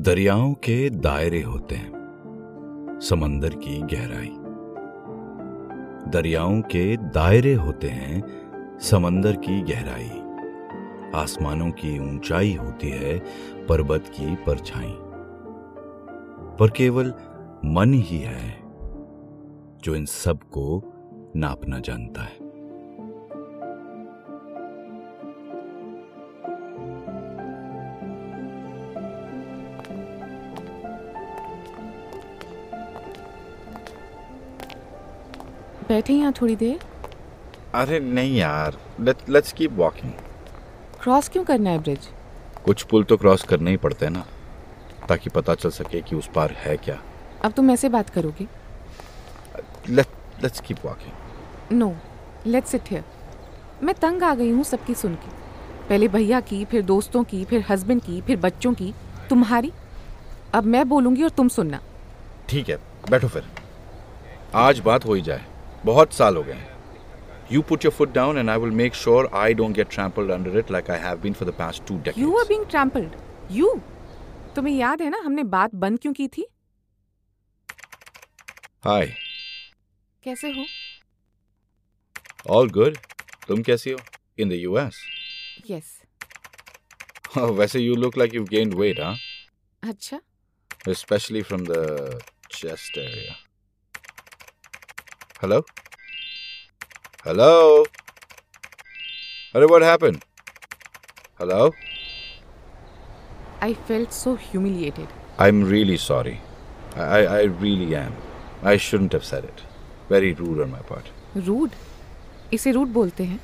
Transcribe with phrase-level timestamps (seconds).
[0.00, 1.92] दरियाओं के दायरे होते हैं,
[3.02, 4.34] समंदर की गहराई।
[6.10, 8.22] दरियाओं के दायरे होते हैं,
[8.78, 10.10] समंदर की गहराई।
[11.14, 13.22] आसमानों की ऊंचाई होती है,
[13.68, 14.94] पर्वत की परछाई।
[16.56, 17.14] पर केवल
[17.64, 18.62] मन ही है,
[19.82, 20.82] जो इन सबको
[21.36, 22.49] नापना जानता है।
[35.90, 36.78] बैठे यहाँ थोड़ी देर?
[37.74, 40.12] अरे नहीं यार लेट्स कीप वॉकिंग
[41.02, 42.08] क्रॉस क्यों करना है ब्रिज
[42.64, 44.24] कुछ पुल तो क्रॉस करने ही पड़ते हैं ना
[45.08, 46.98] ताकि पता चल सके कि उस पार है क्या।
[47.44, 48.46] अब तुम ऐसे बात करोगे?
[49.90, 51.94] Let's keep walking no
[52.46, 53.04] let's sit here
[53.82, 55.30] मैं तंग आ गई हूँ सबकी सुन के।
[55.88, 58.92] पहले भैया की फिर दोस्तों की फिर हस्बैंड की फिर बच्चों की।
[59.30, 59.72] तुम्हारी?
[60.54, 61.80] अब मैं बोलूँगी और तुम सुनना।
[62.48, 62.76] ठीक है
[63.10, 63.44] बैठो फिर।
[64.56, 65.44] आज बात हो ही जाए।
[65.84, 66.68] बहुत साल हो गए हैं
[67.52, 70.50] You put your foot down, and I will make sure I don't get trampled under
[70.60, 72.18] it like I have been for the past two decades.
[72.18, 73.16] You are being trampled
[73.52, 73.72] you
[74.56, 76.44] तुम्हें याद है ना हमने बात बंद क्यों की थी
[78.86, 79.06] Hi,
[80.24, 80.64] कैसे हो
[82.56, 82.96] all good.
[83.48, 83.98] तुम कैसी हो?
[84.42, 85.00] In the US.
[85.70, 85.96] Yes
[87.38, 89.14] Oh, वैसे you look like you've gained weight, huh?
[89.90, 90.20] अच्छा
[90.94, 91.82] Especially from the
[92.60, 93.34] chest area.
[95.42, 95.62] Hello?
[97.24, 97.84] Hello?
[99.54, 100.18] अरे what happened?
[101.40, 101.70] Hello?
[103.62, 105.08] I felt so humiliated
[105.44, 106.34] I'm really sorry.
[106.96, 108.12] I, I, I really am.
[108.72, 109.62] I shouldn't have said it.
[110.10, 111.10] Very rude on my part.
[111.48, 111.70] Rude
[112.52, 113.40] इसे rude बोलते हैं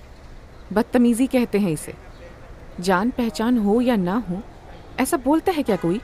[0.73, 1.95] बदतमीजी कहते हैं इसे
[2.91, 4.43] जान पहचान हो या ना हो
[5.01, 6.01] ऐसा बोलता है क्या कोई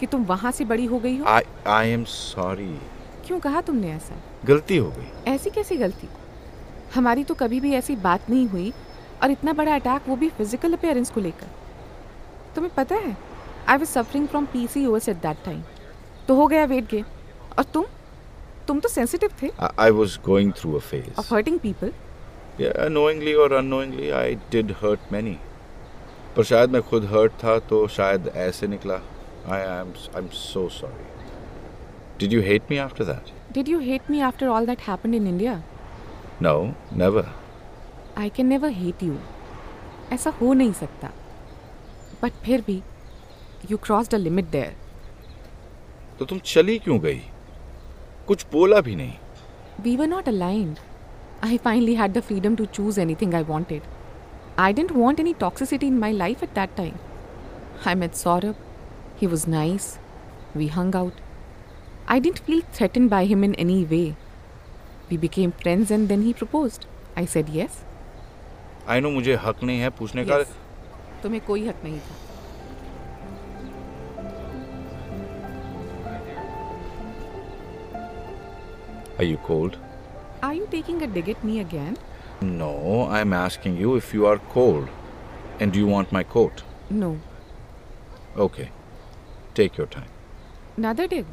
[0.00, 2.74] कि तुम वहाँ से बड़ी हो गई हो I, I am sorry.
[3.26, 4.14] क्यों कहा तुमने ऐसा?
[4.44, 6.08] गलती हो गई। ऐसी कैसी गलती?
[6.94, 8.72] हमारी तो कभी भी ऐसी बात नहीं हुई
[9.22, 11.46] और इतना बड़ा अटैक वो भी फ़िज़िकल अपेयरेंस को लेकर।
[12.54, 13.16] तुम्हें पता है
[13.68, 15.62] I was suffering from P C at that time
[16.28, 17.04] तो हो गया वेट गेन
[17.58, 17.84] और तुम?
[18.68, 19.48] तुम तो सेंसिटिव थे।
[19.78, 21.18] I was going through a phase.
[21.18, 21.92] Of hurting people
[22.94, 25.34] knowingly or unknowingly, I did hurt many.
[26.36, 29.00] पर शायद मैं खुद hurt था तो शायद ऐसे निकला.
[29.48, 31.13] I am I'm so sorry.
[32.18, 33.32] Did you hate me after that?
[33.52, 35.62] Did you hate me after all that happened in India
[36.42, 36.54] No,
[37.02, 37.24] never.
[38.18, 39.16] I can never hate you
[40.12, 41.10] ऐसा हो नहीं सकता
[42.22, 42.82] बट फिर भी
[43.70, 44.74] you cross the limit there
[46.18, 47.20] तो तुम चली क्यों गई?
[48.28, 49.14] कुछ बोला भी नहीं.
[49.86, 50.80] We were not aligned.
[51.46, 53.88] I finally had the freedom to choose anything I wanted.
[54.66, 56.98] I didn't want any toxicity in my life at that time.
[57.92, 58.60] I met Saurabh.
[59.22, 59.88] He was nice.
[60.60, 61.23] We hung out.
[62.07, 64.15] I didn't feel threatened by him in any way.
[65.09, 66.85] We became friends and then he proposed.
[67.15, 67.83] I said yes.
[68.87, 70.39] I know मुझे हक नहीं है पूछने का.
[70.39, 70.53] yes.
[71.23, 72.15] तुम्हें कोई हक नहीं था
[79.19, 79.77] Are you cold?
[80.41, 81.97] Are you taking a dig at me again?
[82.41, 84.87] No, I'm asking you if you are cold.
[85.59, 86.63] And do you want my coat?
[86.89, 87.19] No.
[88.37, 88.69] Okay.
[89.53, 90.07] Take your time.
[90.77, 91.25] Another dig.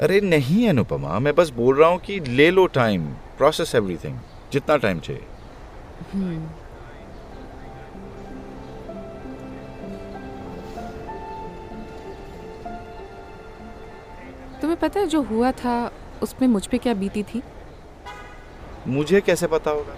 [0.00, 3.06] अरे नहीं अनुपमा मैं बस बोल रहा हूँ कि ले लो टाइम
[3.38, 4.18] प्रोसेस एवरीथिंग
[4.52, 5.22] जितना टाइम चाहिए।
[14.60, 15.74] तुम्हें पता है जो हुआ था
[16.22, 17.42] उसमें मुझ पे क्या बीती थी?
[18.88, 19.96] मुझे कैसे पता होगा?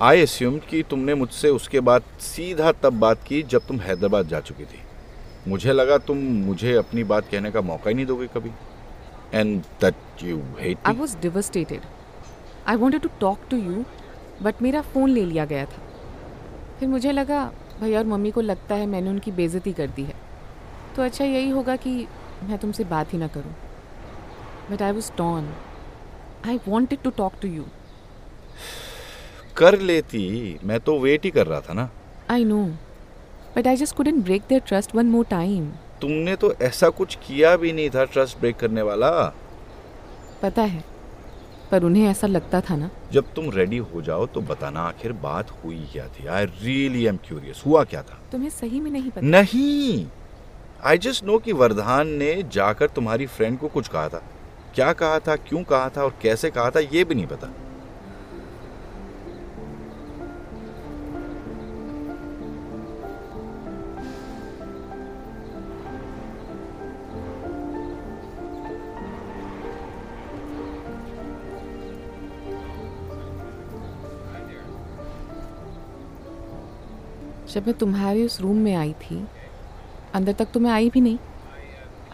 [0.00, 4.40] आई अस्यूम कि तुमने मुझसे उसके बाद सीधा तब बात की जब तुम हैदराबाद जा
[4.40, 4.82] चुकी थी।
[5.48, 8.50] मुझे लगा तुम मुझे अपनी बात कहने का मौका ही नहीं दोगे कभी।
[9.34, 11.82] And that you hate I was devastated
[12.66, 13.84] I wanted to talk to you
[14.42, 15.82] but मेरा फ़ोन ले लिया गया था।
[16.80, 17.44] फिर मुझे लगा
[17.80, 20.14] भैया और मम्मी को लगता है मैंने उनकी बेइज्जती कर दी है।
[20.96, 21.92] तो अच्छा यही होगा कि
[22.42, 23.54] मैं तुमसे बात ही ना करूँ।
[24.70, 25.52] But I was torn
[26.46, 27.64] I wanted to talk to you
[29.56, 31.88] कर लेती। मैं तो वेट ही कर रहा था ना।
[32.30, 32.64] I know
[33.56, 35.70] but I just couldn't break their trust one more time
[36.02, 39.10] तुमने तो ऐसा कुछ किया भी नहीं था ट्रस्ट ब्रेक करने वाला।
[40.42, 40.84] पता है
[41.70, 45.50] पर उन्हें ऐसा लगता था ना। जब तुम रेडी हो जाओ तो बताना आखिर बात
[45.64, 48.18] हुई क्या थी। आई रियली एम क्यूरियस हुआ क्या था?
[48.32, 50.06] तुम्हें सही में नहीं पता। नहीं!
[50.84, 54.22] आई जस्ट नो कि वरदान ने जाकर तुम्हारी फ्रेंड को कुछ कहा था।
[54.74, 57.52] क्या कहा था क्यों कहा था और कैसे कहा था ये भी नहीं पता।
[77.50, 79.24] जब मैं तुम्हारे उस रूम में आई थी
[80.14, 81.18] अंदर तक तो मैं आई भी नहीं।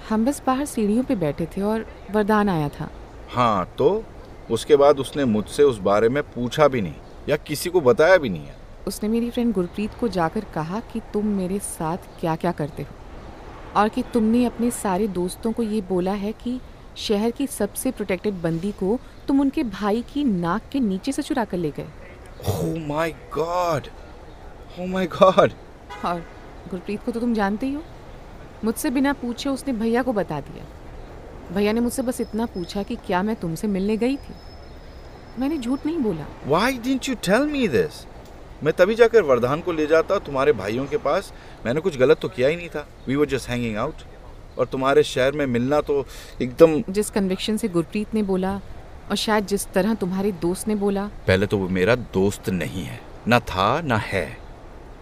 [0.09, 2.89] हम बस बाहर सीढ़ियों पे बैठे थे और वरदान आया था।
[3.31, 4.05] हाँ तो
[4.51, 6.95] उसके बाद उसने मुझसे उस बारे में पूछा भी नहीं
[7.29, 8.55] या किसी को बताया भी नहीं है।
[8.87, 13.81] उसने मेरी फ्रेंड गुरप्रीत को जाकर कहा कि तुम मेरे साथ क्या क्या करते हो
[13.81, 16.59] और कि तुमने अपने सारे दोस्तों को ये बोला है कि
[16.99, 18.99] शहर की सबसे प्रोटेक्टेड बंदी को
[19.29, 21.87] तुम उनके भाई की नाक के नीचे से चुरा कर ले गए।
[22.49, 23.89] Oh my God
[24.81, 25.53] oh my God
[26.05, 26.21] और
[26.71, 27.83] गुरप्रीत को तो तुम जानते ही हो।
[28.65, 30.65] मुझसे बिना पूछे उसने भैया को बता दिया।
[31.55, 34.35] भैया ने मुझसे बस इतना पूछा कि क्या मैं तुमसे मिलने गई थी।
[35.39, 38.05] मैंने झूठ नहीं बोला। Why didn't you tell me this
[38.65, 41.33] मैं तभी जाकर वरदान को ले जाता तुम्हारे भाइयों के पास।
[41.67, 45.03] मैंने कुछ गलत तो किया ही नहीं था। We were just hanging out और तुम्हारे
[45.05, 46.05] शहर में मिलना तो
[46.43, 48.55] एकदम जिस कन्विक्शन से गुरप्रीत ने बोला
[49.11, 53.01] और शायद जिस तरह तुम्हारे दोस्त ने बोला। पहले तो वो मेरा दोस्त नहीं है।
[53.29, 54.27] ना था ना है।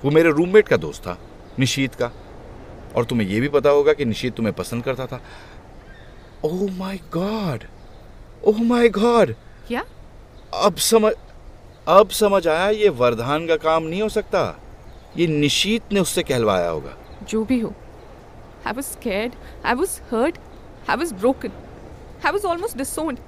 [0.05, 1.19] वो मेरे रूममेट का दोस्त था
[1.59, 2.11] निशीत का।
[2.97, 5.21] और तुम्हें ये भी पता होगा कि निशीत तुम्हें पसंद करता था।
[6.45, 7.65] Oh my God
[8.45, 9.35] oh my God
[9.69, 9.85] क्या?
[10.55, 11.13] अब समझ
[11.89, 14.43] अब समझ आया ये वरदान का काम नहीं हो सकता।
[15.17, 16.97] ये निशीत ने उससे कहलवाया होगा।
[17.29, 17.73] जो भी हो।
[18.67, 19.33] I was scared
[19.67, 20.39] I was hurt
[20.91, 21.53] I was broken
[22.27, 23.19] I was almost disowned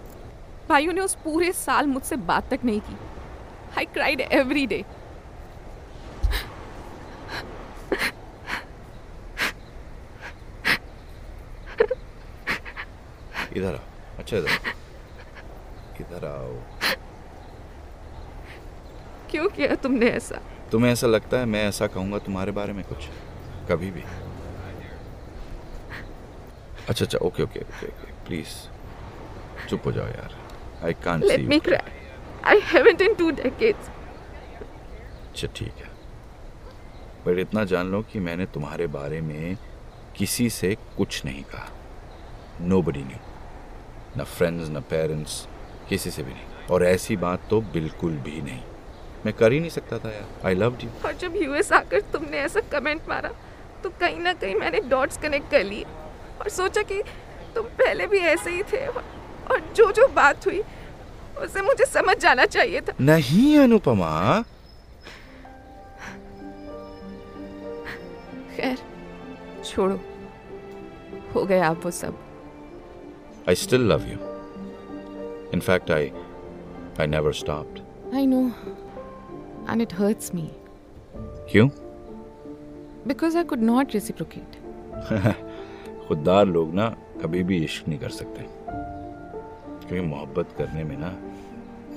[0.69, 2.96] भाइयों ने उस पूरे साल मुझसे बात तक नहीं की।
[3.78, 4.84] आई क्राइड एवरी डे
[13.56, 14.50] इधर आओ। अच्छा इधर
[16.00, 16.55] इधर आओ।
[19.31, 20.41] क्यों किया तुमने ऐसा?
[20.73, 23.08] तुम्हें ऐसा लगता है मैं ऐसा कहूँगा तुम्हारे बारे में कुछ?
[23.70, 24.03] कभी भी।
[26.88, 28.55] अच्छा अच्छा okay okay okay okay please
[29.69, 30.37] चुप हो जाओ यार।
[30.85, 31.94] I can't let me cry
[32.44, 33.88] I haven't in two decades
[35.29, 35.88] अच्छा ठीक है।
[37.25, 39.56] पर इतना जान लो कि मैंने तुम्हारे बारे में
[40.17, 41.69] किसी से कुछ नहीं कहा।
[42.61, 43.19] नो बडी न्यू
[44.17, 45.47] न फ्रेंड्स न पेरेंट्स
[45.89, 48.63] किसी से भी नहीं। और ऐसी बात तो बिल्कुल भी नहीं।
[49.27, 52.39] मैं कर ही नहीं सकता था यार। आई लव यू और जब यूएस आकर तुमने
[52.39, 53.31] ऐसा कमेंट मारा
[53.83, 55.85] तो कहीं ना कहीं मैंने डॉट्स कनेक्ट कर लिए
[56.41, 57.03] और सोचा कि
[57.55, 60.62] तुम पहले भी ऐसे ही थे और, जो जो बात हुई
[61.39, 64.43] उसे मुझे समझ जाना चाहिए था। नहीं अनुपमा।
[68.57, 68.79] खैर
[69.65, 70.01] छोड़ो।
[71.35, 72.25] हो गया आप वो सब।
[73.49, 74.17] I still love you
[75.55, 76.11] in fact I
[77.01, 77.79] I never stopped
[78.15, 78.41] I know
[79.71, 80.49] and it hurts me
[81.51, 81.69] क्यों
[83.07, 84.57] because I could not reciprocate
[86.09, 86.89] खुददार लोग ना
[87.23, 88.47] कभी भी इश्क नहीं कर सकते।
[89.87, 91.15] क्योंकि मोहब्बत करने में ना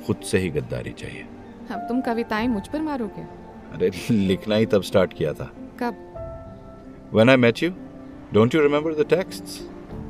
[0.08, 1.26] खुद से ही गद्दारी चाहिए।
[1.72, 3.22] अब तुम कविताएँ मुझ पर मारोगे?
[3.74, 5.52] अरे लिखना ही तब स्टार्ट किया था।
[5.84, 6.06] कब?
[7.14, 7.72] When I met you,
[8.38, 9.60] don't you remember the texts?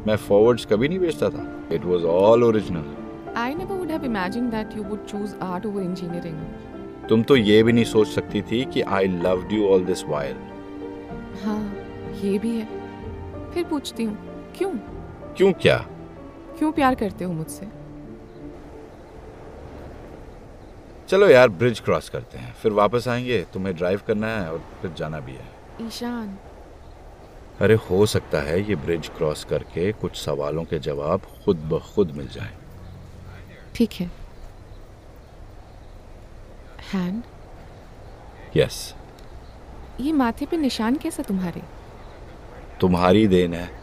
[0.09, 1.41] मैं फॉरवर्ड्स कभी नहीं बेचता था।
[1.71, 5.81] It was all original I never would have imagined that you would choose art over
[5.81, 10.03] engineering तुम तो ये भी नहीं सोच सकती थी कि I loved you all this
[10.05, 10.35] while
[11.43, 11.61] हाँ
[12.21, 14.17] ये भी है। फिर पूछती हूँ
[14.57, 14.71] क्यों?
[15.37, 15.77] क्यों क्या?
[16.57, 17.67] क्यों प्यार करते हो मुझसे?
[21.09, 24.91] चलो यार ब्रिज क्रॉस करते हैं। फिर वापस आएँगे तुम्हें ड्राइव करना है और फिर
[24.97, 26.37] जाना भी है। ईशान
[27.61, 32.11] अरे हो सकता है ये ब्रिज क्रॉस करके कुछ सवालों के जवाब खुद ब खुद
[32.11, 32.57] मिल जाए।
[33.75, 34.11] ठीक है।
[36.93, 37.23] हैंड
[38.55, 38.95] यस
[39.99, 41.61] ये माथे पे निशान कैसा तुम्हारे?
[42.81, 43.79] तुम्हारी देन है।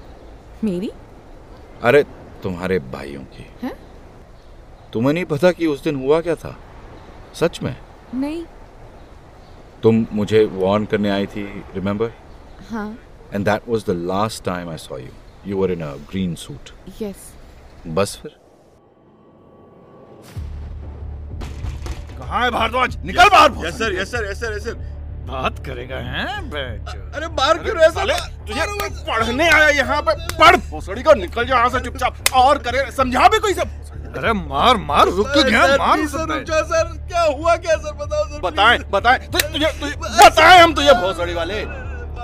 [0.64, 0.90] मेरी?
[1.82, 2.02] अरे
[2.42, 3.76] तुम्हारे भाइयों की। है?
[4.92, 6.56] तुम्हें नहीं पता कि उस दिन हुआ क्या था?
[7.34, 7.76] सच में?
[8.14, 8.44] नहीं।
[9.82, 12.12] तुम मुझे वार्न करने आई थी रिमेम्बर
[12.70, 12.98] हाँ।
[13.34, 15.12] And that was the last time I saw you
[15.46, 16.70] you were in a green suit
[17.02, 17.32] yes
[17.86, 18.36] बस फिर।
[22.18, 22.96] कहाँ है भारद्वाज?
[23.04, 24.94] निकल बाहर yes sir yes sir yes sir yes sir
[25.26, 26.88] बात करेगा हैं बेंच?
[27.14, 28.14] अरे बाहर क्यों रहे साले
[28.48, 28.66] तुझे
[29.06, 33.28] पढ़ने आया यहाँ पे पढ़। भोसड़ी को निकल जा यहाँ से चुपचाप और करे समझा
[33.28, 33.68] भी कोई सब?
[34.18, 37.92] अरे मार मार रुक क्यों गया मार सर रुक जाओ सर। क्या हुआ क्या सर?
[37.94, 39.48] बताओ सर बताएँ। बताएँ। तुझे
[39.80, 41.64] तुझे बताएँ हम तुझे भोसड़ी वाले।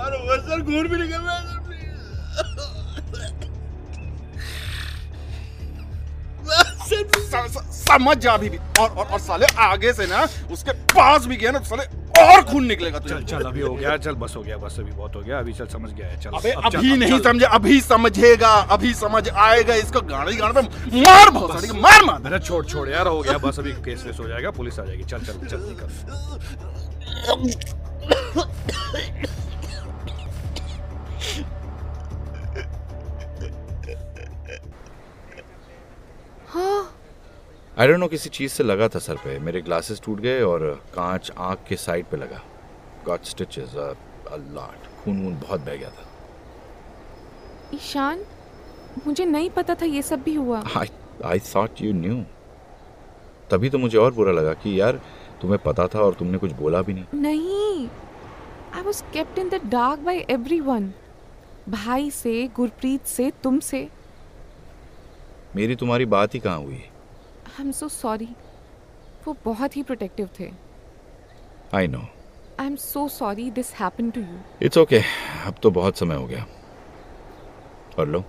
[0.03, 1.41] मारो सर खून भी निकल रहा है
[6.43, 11.35] सर समझ जा अभी भी। और और, और साले आगे से ना उसके पास भी
[11.37, 11.83] गया ना तो साले
[12.21, 14.91] और खून निकलेगा तुझे। चल चल अभी हो गया चल बस हो गया बस अभी
[14.91, 17.23] बहुत हो गया अभी चल समझ गया है चल। अबे अब अभी अब नहीं चल।
[17.23, 22.25] समझे अभी समझेगा अभी समझ आएगा इसको गाड़ी गाड़ी पे मार बहुत को मार मार।
[22.25, 25.03] अरे छोड़ छोड़ यार हो गया बस अभी केस वेस हो जाएगा पुलिस आ जाएगी।
[25.03, 25.89] चल चल चल निकल।
[37.83, 40.61] आई डोंट नो किसी चीज़ से लगा था सर पे। मेरे ग्लासेस टूट गए और
[40.93, 42.39] कांच आँख के साइड पे लगा।
[43.05, 46.05] गॉट स्टिचेस लॉट खून वून बहुत बह गया था।
[47.75, 48.23] ईशान
[49.07, 50.61] मुझे नहीं पता था ये सब भी हुआ।
[51.25, 52.15] आई थॉट यू न्यू
[53.51, 55.01] तभी तो मुझे और बुरा लगा कि यार
[55.41, 57.87] तुम्हें पता था और तुमने कुछ बोला भी नहीं। नहीं।
[58.75, 60.25] I was kept in the dark by
[60.61, 60.91] everyone
[61.69, 63.87] भाई से गुरप्रीत से तुमसे
[65.55, 66.83] मेरी तुम्हारी बात ही कहाँ हुई?
[67.53, 68.27] आई एम सो सॉरी
[69.25, 70.49] वो बहुत ही प्रोटेक्टिव थे।
[71.77, 71.99] I know
[72.59, 75.01] I am so sorry this happen to you it's okay
[75.45, 76.45] अब तो बहुत समय हो गया।
[77.99, 78.23] और लो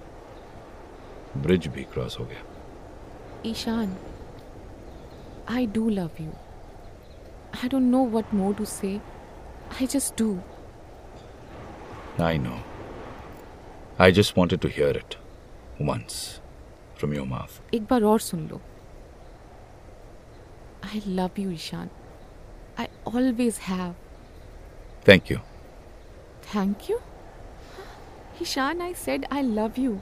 [1.36, 2.42] ब्रिज भी क्रॉस हो गया।
[3.50, 3.96] Ishaan
[5.50, 6.30] I do love you
[7.54, 8.96] I don't know what more to say
[9.72, 10.38] I just do
[12.24, 12.56] I know.
[14.04, 15.14] I just wanted to hear it
[15.86, 16.18] once
[16.98, 17.56] from your mouth.
[17.74, 18.60] एक बार और सुन लो।
[20.94, 21.88] I love you Ishaan
[22.78, 23.94] I always have
[25.08, 25.38] Thank you.
[26.54, 26.98] Thank you
[28.42, 29.96] Ishaan I said I love you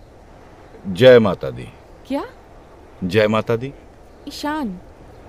[1.00, 1.66] जय माता दी
[2.08, 2.24] क्या
[3.04, 3.72] जय माता दी
[4.28, 4.78] ईशान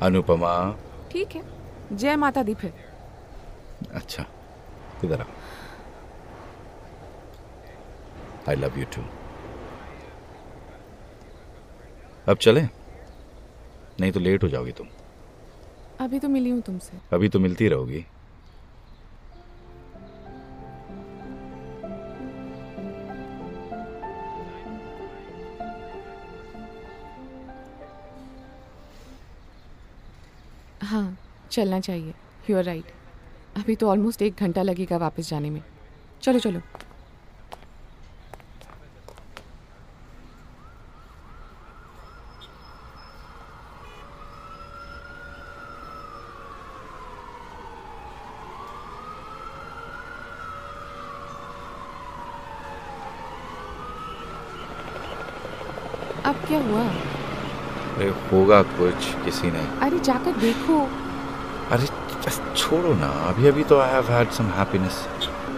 [0.01, 0.53] अनुपमा
[1.11, 1.41] ठीक है।
[1.97, 2.73] जय माता दी फिर।
[3.93, 4.25] अच्छा।
[5.03, 5.27] इधर आओ
[8.49, 9.01] आई लव यू टू
[12.31, 12.61] अब चले?
[14.01, 14.87] नहीं तो लेट हो जाओगी तुम।
[16.01, 18.05] अभी तो मिली हूँ तुमसे। अभी तो मिलती रहोगी।
[30.83, 31.17] हाँ
[31.51, 32.13] चलना चाहिए।
[32.49, 32.91] यू आर राइट
[33.57, 35.61] अभी तो ऑलमोस्ट एक घंटा लगेगा वापस जाने में।
[36.21, 36.61] चलो चलो।
[56.26, 56.82] अब क्या हुआ
[57.96, 60.78] अरे होगा कुछ किसी ने अरे जाकर देखो
[61.72, 61.86] अरे
[62.26, 65.04] just छोड़ो ना अभी अभी तो I have had some happiness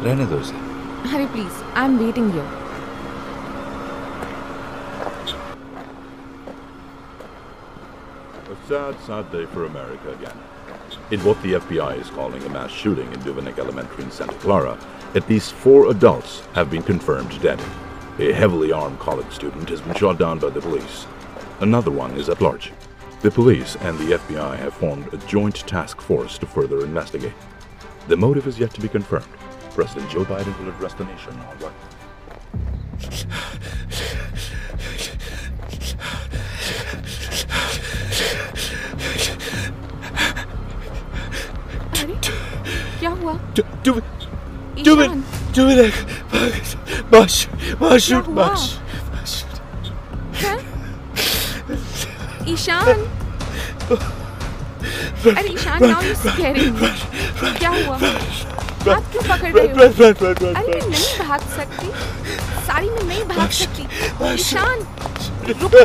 [0.03, 0.57] रहने दो इसे
[1.15, 2.59] अरे please I am waiting here
[8.51, 10.39] A sad, sad day for America again.
[11.17, 14.77] In what the FBI is calling a mass shooting in Duveneck Elementary in Santa Clara,
[15.15, 17.65] at least four adults have been confirmed dead.
[18.19, 21.07] A heavily armed college student has been shot down by the police.
[21.61, 22.73] Another one is at large.
[23.23, 27.33] The police and the FBI have formed a joint task force to further investigate.
[28.09, 29.27] The motive is yet to be confirmed.
[29.75, 31.73] President Joe Biden will address the nation on what
[42.01, 42.15] अरे
[43.01, 43.39] क्या हुआ
[43.85, 44.05] Do it,
[45.53, 45.69] do
[48.00, 48.48] shoot, हुआ?
[48.50, 48.80] bus.
[50.42, 50.60] हैं?
[52.48, 52.88] ईशान
[55.32, 56.78] अरे Ishaan now you scaring
[57.58, 60.04] क्या हुआ हाथ क्यों पकड़ रहे हो
[60.54, 61.88] अरे मैं नहीं भाग सकती
[62.68, 63.84] सारी मैं नहीं भाग सकती
[64.34, 64.78] ईशान
[65.48, 65.82] रुको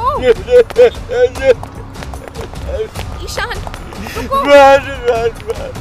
[3.25, 3.57] ईशान
[4.15, 5.81] रुको Run, run, run.